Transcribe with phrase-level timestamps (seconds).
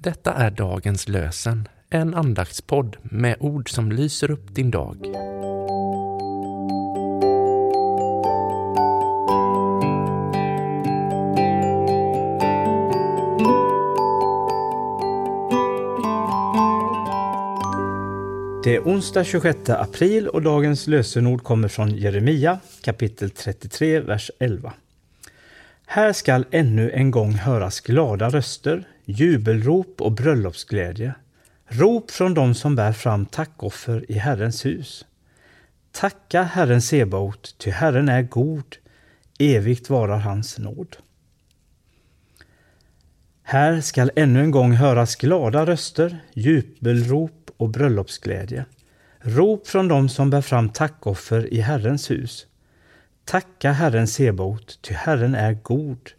[0.00, 4.96] Detta är dagens lösen, en andaktspodd med ord som lyser upp din dag.
[18.64, 24.72] Det är onsdag 26 april och dagens lösenord kommer från Jeremia kapitel 33, vers 11.
[25.90, 31.14] Här skall ännu en gång höras glada röster, jubelrop och bröllopsglädje.
[31.68, 35.06] Rop från dem som bär fram tackoffer i Herrens hus.
[35.92, 38.76] Tacka Herren Sebaot, ty Herren är god,
[39.38, 40.96] evigt varar hans nåd.
[43.42, 48.64] Här skall ännu en gång höras glada röster, jubelrop och bröllopsglädje.
[49.20, 52.46] Rop från dem som bär fram tackoffer i Herrens hus.
[53.28, 56.10] Tacka Herren Sebaot, ty Herren är god,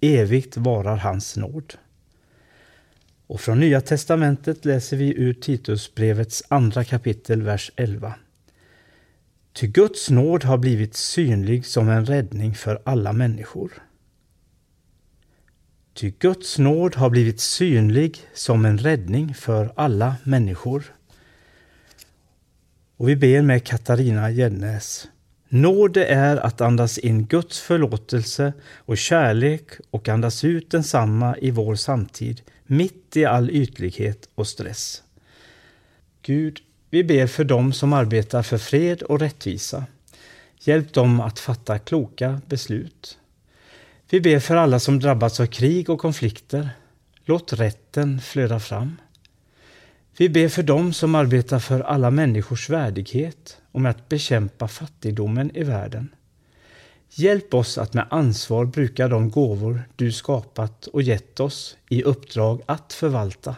[0.00, 1.74] evigt varar hans nåd.
[3.26, 8.14] Och från Nya testamentet läser vi ur Titusbrevets andra kapitel, vers 11.
[9.52, 13.72] Ty Guds nåd har blivit synlig som en räddning för alla människor.
[15.94, 20.94] Ty Guds nåd har blivit synlig som en räddning för alla människor.
[22.96, 25.08] Och vi ber med Katarina Gäddnäs.
[25.48, 31.74] Nåd är att andas in Guds förlåtelse och kärlek och andas ut densamma i vår
[31.74, 35.02] samtid, mitt i all ytlighet och stress.
[36.22, 39.84] Gud, vi ber för dem som arbetar för fred och rättvisa.
[40.60, 43.18] Hjälp dem att fatta kloka beslut.
[44.10, 46.70] Vi ber för alla som drabbats av krig och konflikter.
[47.24, 48.96] Låt rätten flöda fram.
[50.18, 55.56] Vi ber för dem som arbetar för alla människors värdighet och med att bekämpa fattigdomen
[55.56, 56.08] i världen.
[57.10, 62.62] Hjälp oss att med ansvar bruka de gåvor du skapat och gett oss i uppdrag
[62.66, 63.56] att förvalta.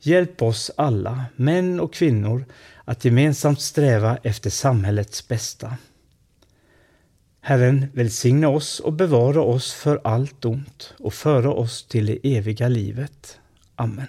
[0.00, 2.44] Hjälp oss alla, män och kvinnor,
[2.84, 5.76] att gemensamt sträva efter samhällets bästa.
[7.40, 12.68] Herren välsigna oss och bevara oss för allt ont och föra oss till det eviga
[12.68, 13.38] livet.
[13.76, 14.08] Amen.